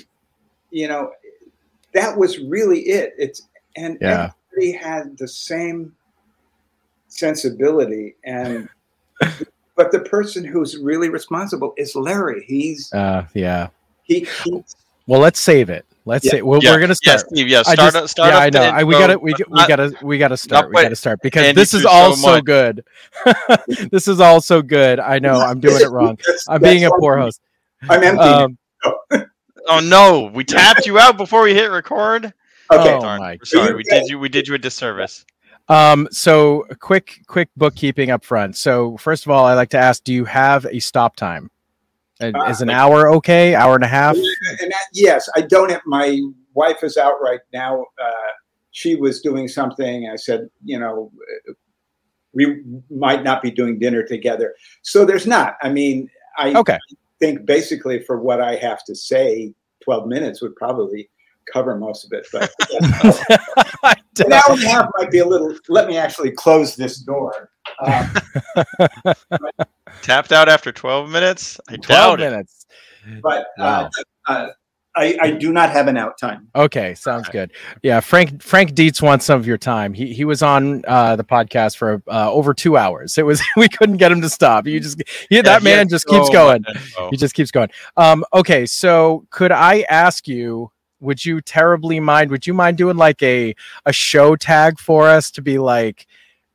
you 0.72 0.88
know, 0.88 1.12
that 1.94 2.18
was 2.18 2.40
really 2.40 2.80
it. 2.82 3.14
It's 3.18 3.44
and 3.78 3.98
Yeah. 4.02 4.32
everybody 4.52 4.72
had 4.78 5.18
the 5.18 5.28
same 5.28 5.96
sensibility, 7.08 8.16
and 8.26 8.68
but 9.76 9.92
the 9.92 10.00
person 10.02 10.44
who's 10.44 10.78
really 10.78 11.10
responsible 11.10 11.74
is 11.78 11.96
Larry. 11.96 12.44
He's 12.46 12.92
uh 12.94 13.28
yeah. 13.34 13.68
he, 14.04 14.28
he 14.44 14.64
Well, 15.08 15.20
let's 15.20 15.40
save 15.40 15.70
it. 15.70 15.86
Let's 16.06 16.26
Yeah. 16.26 16.32
say 16.32 16.42
well, 16.42 16.60
yeah, 16.64 16.72
we're 16.72 16.80
gonna 16.80 16.96
Yeah, 17.04 17.18
start. 17.18 17.30
Steve. 17.32 17.48
Yeah, 17.48 17.60
I 17.60 17.74
start. 17.74 17.78
just- 17.78 17.96
up, 17.96 18.10
start 18.10 18.34
yeah, 18.34 18.40
I 18.40 18.50
know. 18.50 18.62
I, 18.64 18.84
we 18.84 18.94
gotta 18.96 19.20
we, 19.20 19.34
we 19.34 19.46
Not- 19.50 19.68
gotta 19.68 19.94
we 20.02 20.18
gotta 20.18 20.36
start. 20.38 20.70
we 20.74 20.82
gotta 20.82 20.96
start 20.96 21.20
because 21.22 21.44
Andy 21.44 21.62
this 21.62 21.74
is 21.76 21.86
all 21.86 22.16
so 22.16 22.36
so 22.38 22.42
good. 22.42 22.84
this 23.92 24.08
is 24.08 24.20
all 24.20 24.42
so 24.42 24.62
good. 24.64 25.00
I 25.00 25.20
know 25.20 25.40
I'm 25.40 25.60
doing 25.60 25.80
it 25.82 25.90
wrong. 25.92 26.16
That's- 26.26 26.46
I'm 26.50 26.62
being 26.62 26.86
a 26.86 26.90
poor 26.92 27.18
host. 27.18 27.40
I'm 27.90 28.04
empty. 28.04 28.24
Um, 28.24 28.58
Oh 29.68 29.80
no, 29.80 30.32
we 30.34 30.44
tapped 30.44 30.88
you 30.88 30.98
out 30.98 31.18
before 31.18 31.44
we 31.44 31.54
hit 31.54 31.70
record. 31.70 32.26
okay, 32.74 32.94
oh 32.96 33.00
Darn, 33.00 33.20
my 33.20 33.34
we're 33.40 33.46
sorry. 33.46 33.76
We 33.76 33.84
did 33.84 34.08
you. 34.08 34.18
We 34.18 34.28
did 34.28 34.48
you 34.48 34.56
a 34.56 34.58
disservice. 34.58 35.24
Um, 35.70 36.08
so 36.12 36.66
quick, 36.80 37.22
quick 37.28 37.50
bookkeeping 37.56 38.10
up 38.10 38.26
front. 38.26 38.58
So 38.58 38.98
first 38.98 39.24
of 39.26 39.32
all, 39.32 39.46
I 39.46 39.54
like 39.54 39.70
to 39.70 39.78
ask, 39.78 40.04
do 40.04 40.14
you 40.14 40.26
have 40.26 40.66
a 40.66 40.80
stop 40.80 41.16
time? 41.16 41.52
Uh, 42.22 42.32
Uh, 42.36 42.50
Is 42.50 42.62
an 42.62 42.70
hour 42.70 43.12
okay? 43.14 43.56
Hour 43.56 43.76
and 43.76 43.84
a 43.84 43.88
half? 43.88 44.16
and 44.16 44.72
that, 44.72 44.86
yes, 44.94 45.28
I 45.36 45.42
don't 45.42 45.72
have 45.72 45.82
my 45.86 46.20
wife 46.54 46.84
is 46.84 46.98
out 46.98 47.16
right 47.22 47.40
now. 47.54 47.82
Uh, 48.02 48.12
she 48.72 48.96
was 48.96 49.22
doing 49.22 49.48
something. 49.48 50.10
I 50.12 50.16
said, 50.16 50.50
you 50.64 50.80
know, 50.80 51.12
uh, 51.50 51.54
we 52.34 52.64
might 52.90 53.24
not 53.24 53.42
be 53.42 53.52
doing 53.52 53.80
dinner 53.80 54.04
together. 54.04 54.56
So 54.84 55.04
there's 55.04 55.28
not. 55.28 55.56
I 55.62 55.70
mean, 55.70 56.10
I 56.38 56.54
Okay. 56.54 56.78
think 57.20 57.46
basically 57.46 58.02
for 58.04 58.22
what 58.22 58.40
I 58.40 58.56
have 58.56 58.84
to 58.86 58.96
say, 58.96 59.54
12 59.84 60.08
minutes 60.08 60.42
would 60.42 60.56
probably 60.56 61.10
cover 61.52 61.76
most 61.76 62.06
of 62.06 62.12
it. 62.14 62.28
But 62.32 62.52
I 63.84 63.92
an 63.92 63.96
don't- 64.14 64.34
hour 64.34 64.44
and 64.52 64.64
a 64.64 64.68
half 64.68 64.86
might 64.98 65.12
be 65.12 65.20
a 65.20 65.26
little. 65.26 65.56
Let 65.70 65.88
me 65.88 65.98
actually 65.98 66.32
close 66.32 66.76
this 66.76 67.00
door. 67.00 67.50
Um, 67.86 68.14
Tapped 70.02 70.32
out 70.32 70.50
after 70.50 70.72
12 70.72 71.10
minutes. 71.10 71.60
I 71.70 71.76
Twelve 71.78 72.18
doubt 72.18 72.22
it. 72.22 72.32
minutes. 72.32 72.66
but 73.22 73.42
uh, 73.60 73.88
Wow. 73.88 73.90
uh, 74.28 74.48
I, 74.94 75.18
I 75.22 75.32
do 75.32 75.54
not 75.54 75.70
have 75.70 75.88
an 75.88 75.96
out 75.96 76.18
time. 76.20 76.50
Okay, 76.54 76.96
sounds 76.96 77.30
good. 77.30 77.52
Yeah, 77.82 78.02
Frank 78.02 78.44
Frank 78.44 78.74
Dietz 78.76 79.02
wants 79.02 79.24
some 79.26 79.40
of 79.40 79.48
your 79.48 79.58
time. 79.58 79.94
He 79.94 80.14
he 80.14 80.26
was 80.26 80.44
on 80.44 80.84
uh, 80.86 81.16
the 81.16 81.24
podcast 81.24 81.78
for 81.78 82.04
uh, 82.10 82.30
over 82.30 82.54
two 82.54 82.76
hours. 82.76 83.18
It 83.18 83.26
was 83.26 83.42
we 83.56 83.70
couldn't 83.70 83.98
get 83.98 84.12
him 84.12 84.20
to 84.22 84.30
stop. 84.30 84.68
You 84.68 84.82
just 84.82 85.02
he, 85.30 85.38
Yeah, 85.38 85.44
that 85.44 85.62
he 85.62 85.66
man 85.70 85.88
just 85.88 86.10
so 86.10 86.18
keeps 86.20 86.30
going. 86.30 86.64
much. 86.68 87.10
He 87.10 87.16
just 87.16 87.34
keeps 87.36 87.52
going. 87.52 87.70
Um, 87.96 88.26
okay, 88.34 88.66
so 88.66 89.26
could 89.30 89.54
I 89.54 89.86
ask 89.90 90.28
you? 90.28 90.72
Would 91.02 91.26
you 91.26 91.42
terribly 91.42 92.00
mind? 92.00 92.32
Would 92.32 92.48
you 92.48 92.54
mind 92.54 92.78
doing 92.78 92.98
like 92.98 93.22
a 93.22 93.56
a 93.86 93.94
show 93.94 94.36
tag 94.36 94.80
for 94.80 95.08
us 95.10 95.32
to 95.32 95.42
be 95.42 95.58
like, 95.58 96.08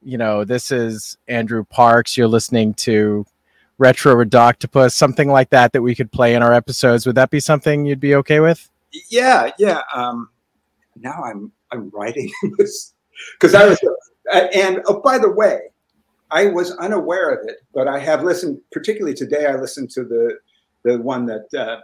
you 0.03 0.17
know, 0.17 0.45
this 0.45 0.71
is 0.71 1.19
Andrew 1.29 1.65
Parks. 1.65 2.17
You're 2.17 2.29
listening 2.29 2.75
to 2.75 3.27
Retro 3.79 4.15
Ridoctopus, 4.15 4.93
something 4.93 5.29
like 5.29 5.51
that 5.51 5.73
that 5.73 5.83
we 5.83 5.95
could 5.95 6.11
play 6.11 6.35
in 6.35 6.43
our 6.43 6.53
episodes. 6.53 7.07
Would 7.07 7.17
that 7.17 7.31
be 7.31 7.41
something 7.41 7.85
you'd 7.85 8.01
be 8.01 8.15
okay 8.15 8.41
with? 8.41 8.71
Yeah, 9.11 9.51
yeah. 9.59 9.83
Um, 9.95 10.31
now 10.97 11.23
I'm 11.25 11.53
I'm 11.71 11.91
writing 11.91 12.31
this 12.59 12.95
because 13.33 13.55
I 13.55 13.67
was, 13.67 13.79
uh, 14.33 14.47
and 14.55 14.81
oh, 14.87 15.01
by 15.01 15.19
the 15.19 15.31
way, 15.31 15.61
I 16.31 16.47
was 16.47 16.73
unaware 16.77 17.31
of 17.31 17.49
it, 17.49 17.59
but 17.75 17.89
I 17.89 17.99
have 17.99 18.25
listened. 18.25 18.61
Particularly 18.73 19.15
today, 19.15 19.47
I 19.47 19.57
listened 19.57 19.91
to 19.91 20.05
the 20.05 20.39
the 20.85 20.99
one 20.99 21.27
that 21.27 21.53
uh, 21.55 21.81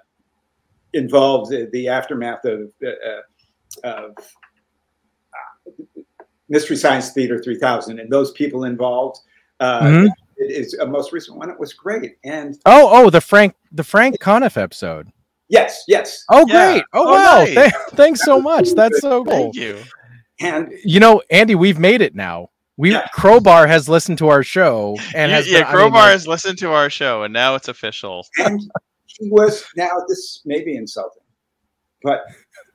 involved 0.95 1.51
the, 1.51 1.69
the 1.73 1.89
aftermath 1.89 2.45
of, 2.45 2.71
uh, 2.85 3.87
of 3.89 4.15
uh, 4.17 6.01
Mystery 6.49 6.77
Science 6.77 7.11
Theater 7.13 7.43
3000, 7.43 7.99
and 7.99 8.11
those 8.11 8.33
people 8.33 8.65
involved. 8.65 9.19
Uh, 9.61 9.81
Mhm. 9.83 10.09
It 10.39 10.51
is 10.51 10.75
a 10.75 10.87
most 10.87 11.13
recent 11.13 11.37
one. 11.39 11.51
It 11.51 11.59
was 11.61 11.73
great, 11.73 12.17
and 12.25 12.57
Oh, 12.67 12.89
oh, 12.91 13.11
the 13.11 13.21
Frank 13.21 13.55
the 13.71 13.85
Frank 13.85 14.19
Conniff 14.19 14.57
episode. 14.57 15.09
yes, 15.49 15.85
yes, 15.87 16.25
Oh, 16.31 16.45
Yeah. 16.49 16.73
great! 16.73 16.85
Oh, 16.93 17.07
Oh, 17.09 17.13
wow! 17.13 17.39
nice. 17.45 17.55
Th- 17.55 17.73
thanks 17.95 18.23
so 18.25 18.41
much. 18.41 18.71
That's 18.73 19.01
so 19.01 19.25
cool. 19.25 19.53
Thank 19.53 19.55
you. 19.57 19.79
and 20.41 20.73
You 20.85 20.99
know, 20.99 21.23
Andy, 21.31 21.55
we've 21.55 21.79
made 21.79 22.01
it 22.01 22.15
now. 22.17 22.49
We 22.77 22.91
Yeah. 22.93 23.07
Crowbar 23.13 23.69
has 23.69 23.89
listened 23.89 24.19
to 24.19 24.29
our 24.29 24.43
show 24.43 24.97
and 25.15 25.31
You- 25.31 25.37
has 25.37 25.47
yeah, 25.49 25.59
been- 25.59 25.67
I 25.67 25.71
mean, 25.71 25.77
Crowbar 25.77 26.09
has 26.11 26.27
listened 26.27 26.59
to 26.59 26.73
our 26.73 26.91
show, 26.91 27.23
and 27.23 27.33
now 27.33 27.55
it's 27.55 27.69
official. 27.69 28.27
and 28.39 28.61
he 29.19 29.31
was 29.31 29.65
now 29.77 29.91
this 30.09 30.43
may 30.45 30.65
be 30.65 30.77
insulting, 30.77 31.23
but 32.03 32.21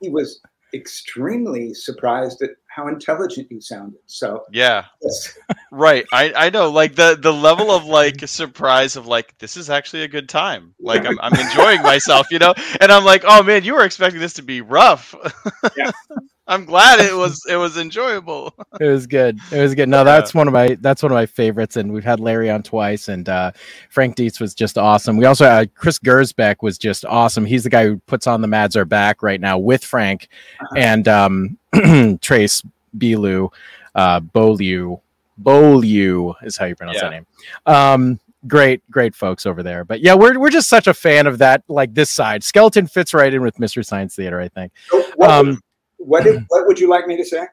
he 0.01 0.10
was 0.10 0.41
extremely 0.74 1.74
surprised 1.74 2.41
at 2.41 2.51
how 2.67 2.88
intelligent 2.88 3.48
you 3.50 3.60
sounded. 3.60 4.00
So 4.06 4.44
Yeah, 4.51 4.86
yes, 5.01 5.38
right. 5.72 6.06
I, 6.13 6.34
I 6.36 6.50
know. 6.50 6.70
Like 6.70 6.96
the 6.96 7.17
the 7.20 7.34
level 7.34 7.72
of 7.72 7.86
like 7.86 8.27
surprise 8.27 8.96
of 8.96 9.08
like 9.08 9.38
this 9.39 9.58
is 9.58 9.70
actually 9.70 10.03
a 10.03 10.08
good 10.08 10.29
time. 10.29 10.74
Like 10.79 11.06
I'm 11.06 11.20
I'm 11.20 11.34
enjoying 11.34 11.82
myself, 11.82 12.27
you 12.32 12.39
know. 12.39 12.53
And 12.79 12.91
I'm 12.91 13.03
like, 13.03 13.24
oh 13.25 13.44
man, 13.44 13.63
you 13.63 13.74
were 13.74 13.84
expecting 13.84 14.20
this 14.20 14.34
to 14.34 14.44
be 14.44 14.62
rough. 14.62 15.15
Yeah. 15.75 15.91
I'm 16.49 16.63
glad 16.65 16.99
it 17.01 17.13
was 17.15 17.43
it 17.49 17.57
was 17.57 17.77
enjoyable. 17.77 18.53
it 18.79 18.87
was 18.87 19.05
good. 19.05 19.37
It 19.51 19.59
was 19.61 19.75
good. 19.75 19.89
No, 19.89 20.03
that's 20.03 20.33
one 20.33 20.47
of 20.47 20.53
my 20.53 20.77
that's 20.79 21.03
one 21.03 21.11
of 21.11 21.15
my 21.15 21.25
favorites, 21.25 21.75
and 21.75 21.91
we've 21.91 22.03
had 22.05 22.19
Larry 22.19 22.49
on 22.49 22.63
twice, 22.63 23.09
and 23.09 23.27
uh, 23.27 23.51
Frank 23.89 24.15
Dietz 24.15 24.39
was 24.39 24.53
just 24.55 24.77
awesome. 24.77 25.17
We 25.17 25.25
also 25.25 25.45
had 25.45 25.73
Chris 25.75 25.99
Gersbeck 25.99 26.57
was 26.61 26.77
just 26.77 27.03
awesome. 27.05 27.45
He's 27.45 27.63
the 27.63 27.69
guy 27.69 27.85
who 27.85 27.97
puts 28.07 28.27
on 28.27 28.41
the 28.41 28.47
Mads 28.47 28.75
are 28.77 28.85
back 28.85 29.21
right 29.23 29.41
now 29.41 29.57
with 29.57 29.83
Frank 29.83 30.29
Uh-huh. 30.61 30.75
and 30.77 31.07
um, 31.07 31.57
Trace 32.21 32.61
Belu, 32.97 33.49
uh, 33.95 34.19
Beaulieu. 34.21 34.97
Beaulieu 35.39 36.33
is 36.43 36.57
how 36.57 36.65
you 36.65 36.75
pronounce 36.75 36.99
that 37.01 37.11
name. 37.11 37.25
Um, 37.65 38.19
great, 38.47 38.81
great 38.89 39.13
folks 39.15 39.45
over 39.45 39.61
there. 39.63 39.83
But 39.83 39.99
yeah, 40.01 40.13
we're 40.15 40.39
we're 40.39 40.49
just 40.49 40.69
such 40.69 40.87
a 40.87 40.93
fan 40.93 41.27
of 41.27 41.37
that. 41.39 41.63
Like 41.67 41.93
this 41.93 42.09
side, 42.09 42.43
skeleton 42.43 42.87
fits 42.87 43.13
right 43.13 43.33
in 43.33 43.41
with 43.41 43.59
Mystery 43.59 43.83
Science 43.83 44.15
Theater. 44.15 44.39
I 44.39 44.47
think. 44.47 44.71
So 44.89 45.03
what, 45.15 45.29
Um, 45.29 45.61
what, 46.07 46.23
did, 46.23 46.43
what 46.47 46.65
would 46.67 46.79
you 46.79 46.89
like 46.89 47.05
me 47.07 47.17
to 47.17 47.25
say? 47.25 47.45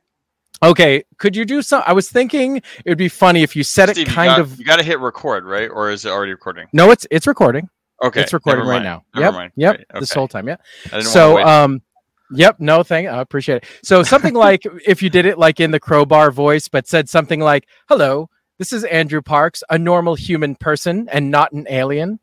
Okay, 0.62 1.04
could 1.18 1.34
you 1.36 1.44
do 1.44 1.60
some? 1.60 1.82
I 1.84 1.92
was 1.92 2.08
thinking 2.08 2.56
it 2.56 2.86
would 2.86 2.98
be 2.98 3.08
funny 3.08 3.42
if 3.42 3.56
you 3.56 3.64
said 3.64 3.90
Steve, 3.90 4.06
it 4.06 4.08
you 4.08 4.14
kind 4.14 4.28
got, 4.28 4.40
of. 4.40 4.58
you 4.58 4.64
got 4.64 4.76
to 4.76 4.82
hit 4.82 5.00
record, 5.00 5.44
right? 5.44 5.68
Or 5.68 5.90
is 5.90 6.04
it 6.04 6.10
already 6.10 6.32
recording? 6.32 6.68
No, 6.72 6.90
it's 6.90 7.06
it's 7.10 7.26
recording. 7.26 7.68
Okay, 8.02 8.22
it's 8.22 8.32
recording 8.32 8.66
right 8.66 8.82
now. 8.82 9.04
Never 9.14 9.26
yep, 9.26 9.34
mind. 9.34 9.52
yep. 9.56 9.76
Great, 9.76 10.00
This 10.00 10.12
whole 10.12 10.28
time, 10.28 10.48
yeah. 10.48 10.56
I 10.86 10.98
didn't 10.98 11.04
So, 11.06 11.38
um, 11.42 11.82
yep. 12.30 12.56
No, 12.60 12.82
thank. 12.82 13.08
I 13.08 13.20
appreciate 13.20 13.56
it. 13.56 13.64
So 13.82 14.02
something 14.02 14.34
like 14.34 14.62
if 14.86 15.02
you 15.02 15.10
did 15.10 15.26
it 15.26 15.38
like 15.38 15.60
in 15.60 15.70
the 15.70 15.80
crowbar 15.80 16.30
voice, 16.30 16.68
but 16.68 16.86
said 16.86 17.08
something 17.08 17.40
like, 17.40 17.66
"Hello, 17.88 18.30
this 18.58 18.72
is 18.72 18.84
Andrew 18.84 19.22
Parks, 19.22 19.62
a 19.70 19.78
normal 19.78 20.14
human 20.14 20.54
person 20.54 21.08
and 21.10 21.30
not 21.30 21.52
an 21.52 21.66
alien." 21.68 22.20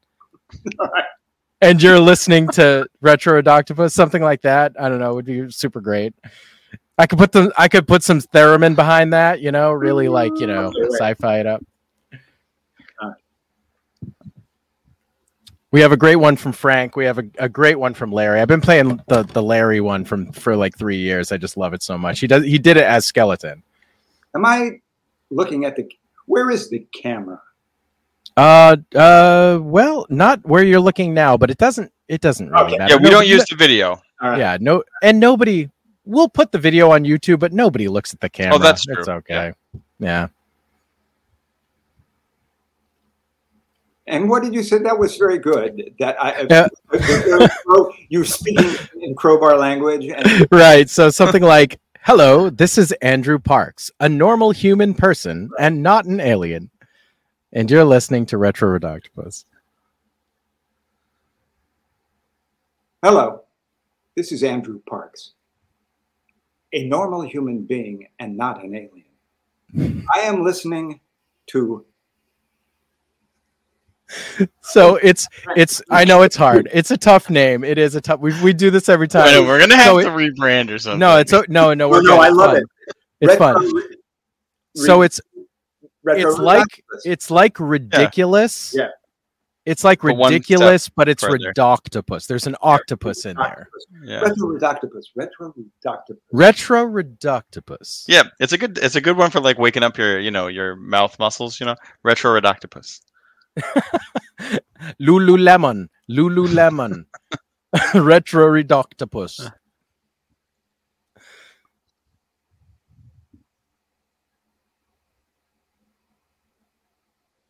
and 1.61 1.81
you're 1.81 1.99
listening 1.99 2.47
to 2.49 2.87
Retro 3.01 3.41
Ridoctopus, 3.41 3.91
something 3.91 4.21
like 4.21 4.41
that. 4.41 4.73
I 4.79 4.89
don't 4.89 4.99
know, 4.99 5.11
it 5.11 5.15
would 5.15 5.25
be 5.25 5.49
super 5.51 5.81
great. 5.81 6.13
I 6.97 7.07
could 7.07 7.17
put 7.17 7.31
the 7.31 7.51
I 7.57 7.67
could 7.67 7.87
put 7.87 8.03
some 8.03 8.19
theremin 8.19 8.75
behind 8.75 9.13
that, 9.13 9.41
you 9.41 9.51
know, 9.51 9.71
really 9.71 10.07
like, 10.07 10.31
you 10.39 10.47
know, 10.47 10.71
sci-fi 10.91 11.39
it 11.39 11.47
up. 11.47 11.63
We 15.71 15.79
have 15.79 15.93
a 15.93 15.97
great 15.97 16.17
one 16.17 16.35
from 16.35 16.51
Frank. 16.51 16.97
We 16.97 17.05
have 17.05 17.17
a, 17.17 17.23
a 17.39 17.47
great 17.47 17.79
one 17.79 17.93
from 17.93 18.11
Larry. 18.11 18.41
I've 18.41 18.49
been 18.49 18.59
playing 18.59 18.99
the, 19.07 19.23
the 19.23 19.41
Larry 19.41 19.79
one 19.79 20.03
from 20.03 20.33
for 20.33 20.57
like 20.57 20.77
three 20.77 20.97
years. 20.97 21.31
I 21.31 21.37
just 21.37 21.55
love 21.55 21.73
it 21.73 21.81
so 21.81 21.97
much. 21.97 22.19
He 22.19 22.27
does 22.27 22.43
he 22.43 22.57
did 22.57 22.75
it 22.75 22.83
as 22.83 23.05
skeleton. 23.05 23.63
Am 24.35 24.45
I 24.45 24.81
looking 25.29 25.63
at 25.63 25.77
the? 25.77 25.89
Where 26.25 26.51
is 26.51 26.69
the 26.69 26.85
camera? 26.93 27.41
Uh 28.37 28.77
uh 28.95 29.59
well, 29.61 30.05
not 30.09 30.45
where 30.45 30.63
you're 30.63 30.79
looking 30.79 31.13
now, 31.13 31.37
but 31.37 31.49
it 31.51 31.57
doesn't 31.57 31.91
it 32.07 32.21
doesn't 32.21 32.49
really 32.49 32.65
Okay. 32.65 32.77
matter. 32.77 32.93
Yeah, 32.93 32.97
we 32.99 33.03
No, 33.05 33.09
don't 33.11 33.27
use 33.27 33.45
the 33.49 33.55
video. 33.55 34.01
All 34.21 34.29
right. 34.29 34.37
yeah 34.39 34.57
no 34.61 34.83
and 35.01 35.19
nobody 35.19 35.67
we'll 36.05 36.29
put 36.29 36.51
the 36.51 36.59
video 36.59 36.91
on 36.91 37.03
youtube 37.03 37.39
but 37.39 37.51
nobody 37.53 37.87
looks 37.87 38.13
at 38.13 38.19
the 38.19 38.29
camera 38.29 38.55
Oh, 38.55 38.59
that's 38.59 38.87
it's 38.87 39.05
true. 39.07 39.15
okay 39.15 39.53
yeah 39.99 40.27
And 44.07 44.29
what 44.29 44.43
did 44.43 44.53
you 44.53 44.63
say? 44.63 44.79
That 44.79 44.97
was 44.97 45.15
very 45.15 45.37
good. 45.37 45.91
That 45.99 46.17
I 46.21 46.45
Yeah. 46.49 46.67
you 48.09 48.23
speaking 48.25 48.75
in 48.99 49.15
crowbar 49.15 49.57
language. 49.57 50.07
And, 50.07 50.47
right. 50.51 50.89
So 50.89 51.09
something 51.09 51.43
like, 51.43 51.79
"Hello, 52.01 52.49
this 52.49 52.77
is 52.77 52.91
Andrew 53.01 53.39
Parks, 53.39 53.91
a 53.99 54.09
normal 54.09 54.51
human 54.51 54.93
person 54.95 55.49
and 55.59 55.81
not 55.83 56.05
an 56.05 56.19
alien, 56.19 56.70
and 57.53 57.69
you're 57.69 57.83
listening 57.85 58.25
to 58.27 58.37
Retro 58.37 58.77
Ridoctopus." 58.79 59.45
Hello, 63.03 63.41
this 64.15 64.31
is 64.31 64.43
Andrew 64.43 64.79
Parks, 64.87 65.31
a 66.73 66.83
normal 66.85 67.21
human 67.21 67.63
being 67.63 68.07
and 68.19 68.37
not 68.37 68.63
an 68.63 68.75
alien. 68.75 70.05
I 70.13 70.19
am 70.21 70.43
listening 70.43 70.99
to 71.47 71.85
So 74.61 74.97
it's 74.97 75.27
it's. 75.55 75.81
I 75.89 76.03
know 76.03 76.21
it's 76.23 76.35
hard. 76.35 76.69
It's 76.73 76.91
a 76.91 76.97
tough 76.97 77.29
name. 77.29 77.63
It 77.63 77.77
is 77.77 77.95
a 77.95 78.01
tough. 78.01 78.19
We 78.19 78.39
we 78.43 78.51
do 78.53 78.69
this 78.69 78.89
every 78.89 79.07
time. 79.07 79.27
I 79.29 79.31
know, 79.31 79.43
we're 79.43 79.59
gonna 79.59 79.75
have 79.77 79.85
So 79.95 80.01
to 80.01 80.17
it- 80.17 80.33
rebrand 80.35 80.69
or 80.69 80.77
something. 80.77 80.99
no, 80.99 81.17
it's 81.17 81.31
o- 81.33 81.45
no 81.47 81.73
no. 81.73 81.87
We're 81.89 82.01
no, 82.01 82.17
good. 82.17 82.19
I 82.19 82.27
It's 82.27 82.35
love 82.37 82.51
fun. 82.51 82.57
it. 82.57 82.63
It's 83.21 83.39
Retro- 83.39 83.53
fun. 83.61 83.75
re- 83.75 83.95
So 84.75 85.01
it's 85.01 85.21
retro 86.03 86.29
it's 86.31 86.39
like 86.39 86.83
it's 87.05 87.31
like 87.31 87.59
ridiculous. 87.59 88.73
Yeah. 88.75 88.89
It's 89.63 89.83
like 89.83 90.01
But 90.01 90.15
ridiculous, 90.17 90.89
but 90.89 91.07
it's 91.07 91.23
further. 91.23 91.53
ridoctopus. 91.53 92.25
There's 92.25 92.47
an 92.47 92.55
octopus 92.61 93.25
in 93.27 93.37
there. 93.37 93.69
yeah. 94.03 94.21
Retro 94.21 94.47
ridoctopus. 94.57 95.03
Retro 95.15 95.53
ridoctopus. 95.53 96.17
Retro 96.31 96.85
ridoctopus. 96.87 98.05
Yeah, 98.07 98.23
it's 98.39 98.53
a 98.53 98.57
good 98.57 98.79
it's 98.79 98.95
a 98.95 99.01
good 99.01 99.17
one 99.17 99.29
for 99.29 99.39
like 99.39 99.59
waking 99.59 99.83
up 99.83 99.99
your 99.99 100.19
you 100.19 100.31
know 100.31 100.47
your 100.47 100.75
mouth 100.75 101.17
muscles. 101.19 101.59
You 101.59 101.67
know, 101.67 101.75
retro 102.03 102.39
ridoctopus. 102.39 103.01
Lululemon. 104.99 105.89
Lululemon. 106.09 107.05
Retro 107.93 108.47
ridoctopus. 108.51 109.49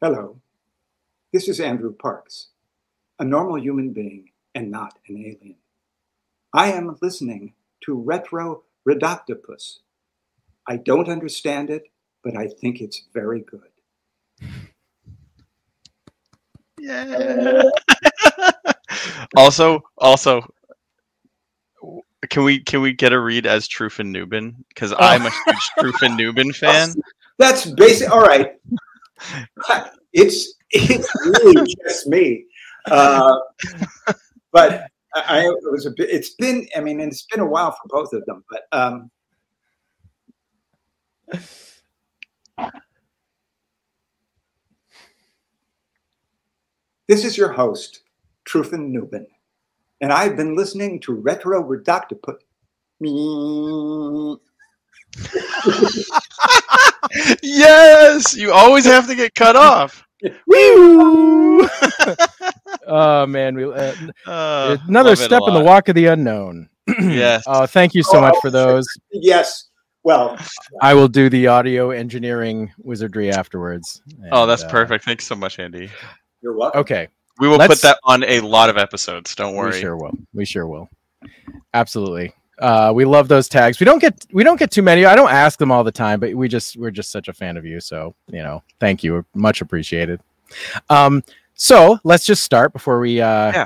Hello, 0.03 0.41
this 1.31 1.47
is 1.47 1.59
Andrew 1.59 1.93
Parks, 1.93 2.47
a 3.19 3.23
normal 3.23 3.59
human 3.59 3.93
being 3.93 4.31
and 4.55 4.71
not 4.71 4.97
an 5.07 5.17
alien. 5.17 5.57
I 6.51 6.71
am 6.71 6.97
listening 7.03 7.53
to 7.85 7.93
Retro 7.93 8.63
Ridoctopus. 8.89 9.81
I 10.67 10.77
don't 10.77 11.07
understand 11.07 11.69
it, 11.69 11.83
but 12.23 12.35
I 12.35 12.47
think 12.47 12.81
it's 12.81 13.03
very 13.13 13.41
good. 13.41 14.49
Yeah. 16.79 17.61
also, 19.37 19.83
also, 19.99 20.51
can 22.27 22.43
we 22.43 22.59
can 22.59 22.81
we 22.81 22.93
get 22.93 23.13
a 23.13 23.19
read 23.19 23.45
as 23.45 23.67
Trufin 23.67 24.11
Nubin? 24.11 24.55
Because 24.69 24.95
I'm 24.97 25.27
a 25.27 25.29
huge 25.29 25.69
Trufin 25.77 26.17
Nubin 26.17 26.55
fan. 26.55 26.95
That's 27.37 27.67
basic. 27.67 28.09
All 28.09 28.21
right. 28.21 28.55
It's 30.13 30.55
it's 30.71 31.09
really 31.25 31.75
just 31.85 32.07
me, 32.07 32.45
uh, 32.89 33.37
but 34.51 34.87
I, 35.13 35.45
was 35.71 35.85
a 35.85 35.91
bit. 35.91 36.09
It's 36.09 36.31
been. 36.35 36.67
I 36.75 36.81
mean, 36.81 36.99
it's 36.99 37.23
been 37.23 37.39
a 37.39 37.45
while 37.45 37.71
for 37.71 37.87
both 37.87 38.13
of 38.13 38.25
them. 38.25 38.43
But 38.49 38.63
um, 38.71 39.11
this 47.07 47.25
is 47.25 47.37
your 47.37 47.51
host, 47.51 48.01
Trufin 48.45 48.89
Nubin, 48.91 49.27
and 50.01 50.11
I've 50.13 50.37
been 50.37 50.55
listening 50.55 50.99
to 51.01 51.13
Retro 51.13 51.63
Ridoctopus. 51.63 52.39
Me. 52.99 54.37
yes, 57.43 58.35
you 58.35 58.51
always 58.51 58.85
have 58.85 59.07
to 59.07 59.15
get 59.15 59.33
cut 59.35 59.55
off. 59.55 60.03
Woo! 60.47 61.67
oh 62.87 63.25
man, 63.25 63.55
we 63.55 63.63
uh, 63.65 63.93
Uh, 64.25 64.77
another 64.87 65.09
love 65.09 65.19
it 65.19 65.21
a 65.21 65.25
step 65.25 65.41
in 65.47 65.53
the 65.53 65.63
walk 65.63 65.89
of 65.89 65.95
the 65.95 66.07
unknown. 66.07 66.69
Yes. 66.99 67.43
Oh, 67.47 67.65
thank 67.65 67.93
you 67.93 68.03
so 68.03 68.17
Oh, 68.17 68.21
much 68.21 68.35
for 68.41 68.49
those. 68.49 68.85
Yes. 69.11 69.69
Well, 70.03 70.37
I 70.81 70.93
will 70.93 71.07
do 71.07 71.29
the 71.29 71.47
audio 71.47 71.91
engineering 71.91 72.71
wizardry 72.79 73.31
afterwards. 73.31 74.01
Oh, 74.31 74.45
that's 74.45 74.63
uh, 74.63 74.69
perfect. 74.69 75.05
Thanks 75.05 75.25
so 75.25 75.35
much, 75.35 75.59
Andy. 75.59 75.89
you're 76.41 76.55
welcome. 76.57 76.79
Okay, 76.81 77.07
We 77.39 77.47
will 77.47 77.57
Let's- 77.57 77.75
put 77.75 77.81
that 77.83 77.97
on 78.03 78.23
a 78.25 78.39
lot 78.41 78.69
of 78.69 78.77
episodes. 78.77 79.33
Don't 79.35 79.55
worry. 79.55 79.71
we 79.73 79.79
sure 79.79 79.95
will. 79.95 80.11
We 80.33 80.43
sure 80.45 80.67
will. 80.67 80.89
Absolutely. 81.73 82.33
Uh, 82.61 82.91
we 82.93 83.03
love 83.05 83.27
those 83.27 83.49
tags. 83.49 83.79
We 83.79 83.85
don't 83.85 83.99
get 83.99 84.25
we 84.31 84.43
don't 84.43 84.57
get 84.59 84.71
too 84.71 84.83
many. 84.83 85.03
I 85.03 85.15
don't 85.15 85.31
ask 85.31 85.57
them 85.59 85.71
all 85.71 85.83
the 85.83 85.91
time, 85.91 86.19
but 86.19 86.33
we 86.35 86.47
just 86.47 86.77
we're 86.77 86.91
just 86.91 87.11
such 87.11 87.27
a 87.27 87.33
fan 87.33 87.57
of 87.57 87.65
you. 87.65 87.79
So 87.79 88.15
you 88.27 88.43
know, 88.43 88.63
thank 88.79 89.03
you, 89.03 89.25
much 89.33 89.61
appreciated. 89.61 90.21
Um, 90.89 91.23
so 91.55 91.99
let's 92.03 92.23
just 92.25 92.43
start 92.43 92.71
before 92.71 92.99
we 92.99 93.19
uh, 93.19 93.51
Yeah. 93.51 93.65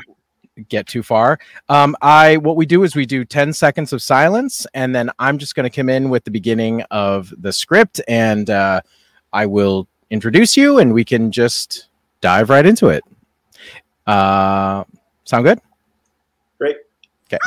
get 0.70 0.88
too 0.88 1.04
far. 1.04 1.40
Um, 1.68 1.96
I 2.02 2.38
what 2.38 2.56
we 2.56 2.66
do 2.66 2.84
is 2.84 2.96
we 2.96 3.06
do 3.06 3.26
ten 3.26 3.52
seconds 3.52 3.92
of 3.92 4.02
silence, 4.02 4.66
and 4.74 4.96
then 4.96 5.12
I'm 5.20 5.38
just 5.38 5.56
going 5.56 5.70
to 5.70 5.76
come 5.76 5.90
in 5.90 6.10
with 6.10 6.24
the 6.24 6.32
beginning 6.32 6.82
of 6.92 7.34
the 7.38 7.52
script, 7.52 8.00
and 8.08 8.50
uh, 8.50 8.80
I 9.34 9.46
will 9.46 9.88
introduce 10.10 10.56
you, 10.56 10.80
and 10.80 10.94
we 10.94 11.04
can 11.04 11.32
just 11.32 11.88
dive 12.22 12.50
right 12.50 12.66
into 12.66 12.88
it. 12.88 13.04
Uh, 14.08 14.84
sound 15.26 15.44
good? 15.44 15.60
Great. 16.60 16.78
Okay. 17.28 17.40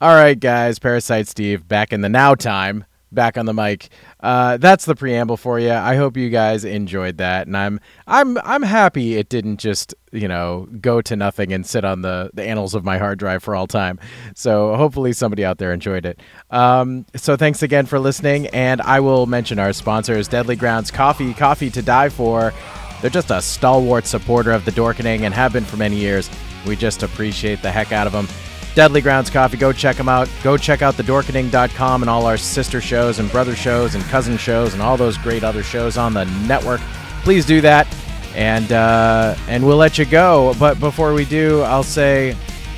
All 0.00 0.14
right, 0.14 0.38
guys. 0.38 0.78
Parasite 0.78 1.26
Steve 1.26 1.66
back 1.66 1.92
in 1.92 2.02
the 2.02 2.08
now 2.08 2.36
time, 2.36 2.84
back 3.10 3.36
on 3.36 3.46
the 3.46 3.52
mic. 3.52 3.88
Uh, 4.20 4.56
that's 4.56 4.84
the 4.84 4.94
preamble 4.94 5.36
for 5.36 5.58
you. 5.58 5.72
I 5.72 5.96
hope 5.96 6.16
you 6.16 6.30
guys 6.30 6.64
enjoyed 6.64 7.16
that, 7.18 7.48
and 7.48 7.56
I'm 7.56 7.80
I'm 8.06 8.38
I'm 8.44 8.62
happy 8.62 9.16
it 9.16 9.28
didn't 9.28 9.56
just 9.56 9.96
you 10.12 10.28
know 10.28 10.68
go 10.80 11.00
to 11.02 11.16
nothing 11.16 11.52
and 11.52 11.66
sit 11.66 11.84
on 11.84 12.02
the 12.02 12.30
the 12.32 12.44
annals 12.44 12.76
of 12.76 12.84
my 12.84 12.96
hard 12.96 13.18
drive 13.18 13.42
for 13.42 13.56
all 13.56 13.66
time. 13.66 13.98
So 14.36 14.76
hopefully 14.76 15.12
somebody 15.12 15.44
out 15.44 15.58
there 15.58 15.72
enjoyed 15.72 16.06
it. 16.06 16.20
Um, 16.50 17.04
so 17.16 17.36
thanks 17.36 17.64
again 17.64 17.86
for 17.86 17.98
listening, 17.98 18.46
and 18.48 18.80
I 18.82 19.00
will 19.00 19.26
mention 19.26 19.58
our 19.58 19.72
sponsors: 19.72 20.28
Deadly 20.28 20.54
Grounds 20.54 20.92
Coffee, 20.92 21.34
coffee 21.34 21.70
to 21.70 21.82
die 21.82 22.08
for. 22.08 22.54
They're 23.00 23.10
just 23.10 23.32
a 23.32 23.42
stalwart 23.42 24.06
supporter 24.06 24.52
of 24.52 24.64
the 24.64 24.70
Dorkening 24.70 25.22
and 25.22 25.34
have 25.34 25.52
been 25.52 25.64
for 25.64 25.76
many 25.76 25.96
years. 25.96 26.30
We 26.68 26.76
just 26.76 27.02
appreciate 27.02 27.62
the 27.62 27.72
heck 27.72 27.90
out 27.90 28.06
of 28.06 28.12
them. 28.12 28.28
Deadly 28.74 29.00
Grounds 29.00 29.30
Coffee, 29.30 29.56
go 29.56 29.72
check 29.72 29.96
them 29.96 30.08
out. 30.08 30.28
Go 30.42 30.56
check 30.56 30.82
out 30.82 30.94
thedorkening.com 30.94 32.02
and 32.02 32.10
all 32.10 32.26
our 32.26 32.36
sister 32.36 32.80
shows 32.80 33.18
and 33.18 33.30
brother 33.30 33.56
shows 33.56 33.94
and 33.94 34.04
cousin 34.04 34.36
shows 34.36 34.72
and 34.72 34.82
all 34.82 34.96
those 34.96 35.18
great 35.18 35.42
other 35.42 35.62
shows 35.62 35.96
on 35.96 36.14
the 36.14 36.24
network. 36.46 36.80
Please 37.22 37.44
do 37.44 37.60
that. 37.60 37.86
And 38.34 38.70
uh, 38.70 39.34
and 39.48 39.66
we'll 39.66 39.78
let 39.78 39.98
you 39.98 40.04
go. 40.04 40.54
But 40.60 40.78
before 40.78 41.12
we 41.12 41.24
do, 41.24 41.62
I'll 41.62 41.82
say 41.82 42.36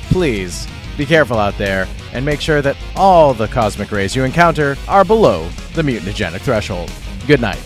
please 0.09 0.67
be 0.97 1.05
careful 1.05 1.37
out 1.37 1.57
there 1.57 1.87
and 2.13 2.25
make 2.25 2.41
sure 2.41 2.61
that 2.61 2.75
all 2.95 3.33
the 3.33 3.47
cosmic 3.47 3.91
rays 3.91 4.15
you 4.15 4.23
encounter 4.23 4.77
are 4.87 5.05
below 5.05 5.47
the 5.73 5.81
mutagenic 5.81 6.41
threshold. 6.41 6.91
Good 7.27 7.41
night. 7.41 7.61